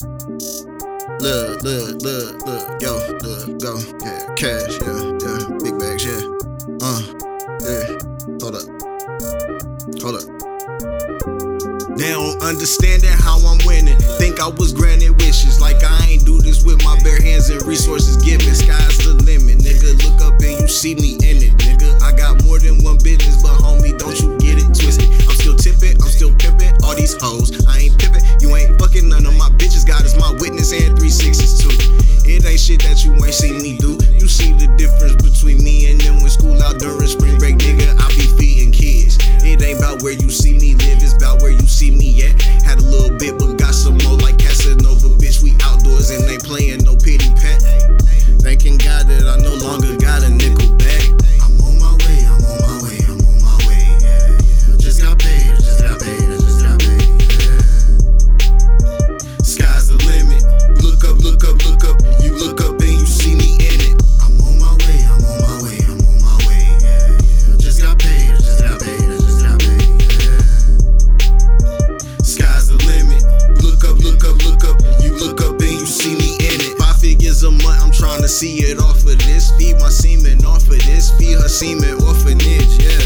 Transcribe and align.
Look, 0.00 1.62
look, 1.64 2.02
look, 2.02 2.46
look, 2.46 2.82
yo, 2.82 2.94
look, 3.18 3.58
go, 3.58 3.78
yeah, 3.98 4.32
cash, 4.36 4.78
yeah, 4.78 5.10
yeah, 5.18 5.58
big 5.58 5.74
bags, 5.74 6.04
yeah, 6.06 6.22
uh, 6.78 7.02
yeah, 7.66 7.98
hold 8.38 8.54
up, 8.54 8.62
hold 9.98 10.14
up. 10.14 10.26
They 11.98 12.10
don't 12.10 12.40
understand 12.44 13.02
how 13.06 13.38
I'm 13.44 13.58
winning. 13.66 13.98
Think 14.18 14.38
I 14.38 14.46
was 14.46 14.72
granted 14.72 15.10
wishes, 15.20 15.60
like 15.60 15.82
I 15.82 16.06
ain't 16.06 16.24
do 16.24 16.40
this 16.40 16.64
with 16.64 16.84
my 16.84 16.96
bare 17.02 17.20
hands 17.20 17.50
and 17.50 17.60
resources 17.66 18.16
given. 18.18 18.54
Sky's 18.54 18.98
the 18.98 19.14
limit, 19.24 19.58
nigga. 19.58 19.98
Look 19.98 20.22
up 20.22 20.40
and 20.40 20.60
you 20.60 20.68
see 20.68 20.94
me 20.94 21.14
in 21.26 21.42
it, 21.42 21.56
nigga. 21.58 22.00
I 22.02 22.12
got 22.16 22.44
more 22.44 22.60
than 22.60 22.84
one 22.84 22.98
business, 22.98 23.42
but 23.42 23.58
homie, 23.58 23.98
don't 23.98 24.14
you 24.20 24.38
get 24.38 24.62
it 24.62 24.68
twisted. 24.78 25.10
I'm 25.26 25.34
still 25.34 25.56
tipping, 25.56 26.00
I'm 26.00 26.08
still 26.08 26.32
pimping 26.36 26.70
all 26.84 26.94
these 26.94 27.20
hoes. 27.20 27.66
I 27.66 27.77
shit 32.68 32.84
that 32.84 33.02
you 33.02 33.16
ain't 33.24 33.32
seen 33.32 33.56
me 33.64 33.78
do. 33.80 33.96
You 34.12 34.28
see 34.28 34.52
the 34.52 34.68
difference 34.76 35.16
between 35.24 35.64
me 35.64 35.88
and 35.90 35.96
them 36.00 36.20
when 36.20 36.28
school 36.28 36.60
out 36.60 36.76
during 36.76 37.08
spring 37.08 37.38
break, 37.40 37.56
nigga. 37.56 37.96
I 37.96 38.06
be 38.12 38.28
feeding 38.36 38.72
kids. 38.72 39.16
It 39.40 39.64
ain't 39.64 39.80
about 39.80 40.02
where 40.02 40.12
you 40.12 40.28
see 40.28 40.52
me 40.52 40.76
live, 40.76 41.00
it's 41.00 41.16
about 41.16 41.40
where 41.40 41.52
you 41.52 41.64
see 41.64 41.90
me 41.90 42.12
at. 42.28 42.36
Had 42.68 42.84
a 42.84 42.84
little 42.84 43.16
bit, 43.16 43.40
but 43.40 43.56
got 43.56 43.72
some 43.72 43.96
more 44.04 44.20
like 44.20 44.36
Casanova, 44.36 45.08
bitch. 45.16 45.40
We 45.40 45.56
outdoors 45.64 46.10
and 46.10 46.28
ain't 46.28 46.44
playing 46.44 46.84
no 46.84 46.92
pity 46.92 47.32
pat. 47.40 47.64
Thanking 48.44 48.76
God 48.76 49.08
that 49.08 49.24
I 49.24 49.40
no 49.40 49.56
longer 49.64 49.96
Figures 77.38 77.62
a 77.62 77.64
month, 77.64 77.82
I'm 77.82 77.92
trying 77.92 78.20
to 78.22 78.28
see 78.28 78.58
it 78.66 78.80
off 78.80 79.06
of 79.06 79.18
this. 79.18 79.52
Feed 79.52 79.78
my 79.78 79.88
semen 79.88 80.44
off 80.44 80.66
of 80.66 80.82
this. 80.82 81.12
Feed 81.18 81.38
her 81.38 81.48
semen 81.48 81.94
orphanage, 82.02 82.66
yeah. 82.82 82.98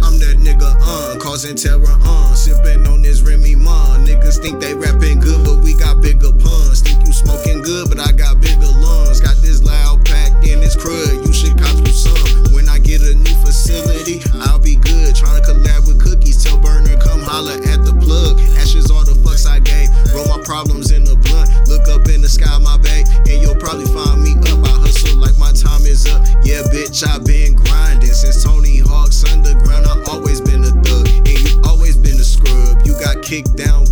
I'm 0.00 0.16
that 0.24 0.40
nigga, 0.40 0.76
uh, 0.80 1.18
causing 1.20 1.56
terror, 1.56 1.84
uh. 2.00 2.34
Sipping 2.34 2.86
on 2.86 3.02
this 3.02 3.20
Remy 3.20 3.56
Ma. 3.56 3.98
Niggas 3.98 4.40
think 4.40 4.60
they 4.60 4.74
rapping 4.74 5.20
good, 5.20 5.44
but 5.44 5.62
we 5.62 5.74
got 5.76 6.00
bigger 6.00 6.32
puns. 6.32 6.80
Think 6.80 7.04
you 7.06 7.12
smoking 7.12 7.60
good, 7.60 7.88
but 7.90 8.00
I 8.00 8.12
got 8.12 8.40
bigger 8.40 8.72
lungs. 8.80 9.20
Got 9.20 9.36
this 9.42 9.62
loud 9.62 10.04
pack 10.04 10.32
in 10.44 10.60
this 10.60 10.76
crud. 10.76 11.26
You 11.26 11.32
should 11.32 11.58
cop 11.58 11.76
you 11.84 11.92
some. 11.92 12.54
When 12.54 12.68
I 12.68 12.78
get 12.78 13.02
a 13.02 13.14
new 13.14 13.36
facility, 13.44 14.22
I'll 14.48 14.58
be 14.58 14.76
good. 14.76 15.14
Trying 15.14 15.42
to 15.42 15.44
collab 15.44 15.86
with 15.86 16.00
cookies. 16.00 16.42
Tell 16.42 16.56
Berner, 16.56 16.96
come 16.96 17.20
holler 17.20 17.60
at 17.68 17.84
the 17.84 17.92
plug. 18.00 18.40
Ashes 18.56 18.90
all 18.90 19.04
the 19.04 19.12
fucks 19.12 19.44
I 19.44 19.60
gave. 19.60 19.92
Roll 20.14 20.24
my 20.28 20.40
problems 20.40 20.90
in 20.90 21.04
the 21.04 21.16
blunt. 21.16 21.52
Look 21.68 21.88
up 21.88 22.08
in 22.08 22.22
the 22.22 22.28
sky, 22.28 22.56
my 22.58 22.76
babe, 22.78 23.03
probably 23.64 23.86
find 23.86 24.22
me 24.22 24.36
up. 24.52 24.60
I 24.60 24.76
hustle 24.84 25.16
like 25.16 25.38
my 25.38 25.50
time 25.52 25.88
is 25.88 26.06
up. 26.06 26.20
Yeah, 26.44 26.60
bitch, 26.68 27.00
I've 27.00 27.24
been 27.24 27.56
grinding 27.56 28.12
since 28.12 28.44
Tony 28.44 28.78
Hawk's 28.84 29.24
underground. 29.24 29.86
I've 29.86 30.06
always 30.08 30.40
been 30.40 30.62
a 30.64 30.70
thug, 30.84 31.08
and 31.08 31.38
you 31.40 31.62
always 31.64 31.96
been 31.96 32.20
a 32.20 32.24
scrub. 32.24 32.84
You 32.84 32.92
got 33.00 33.22
kicked 33.22 33.56
down 33.56 33.83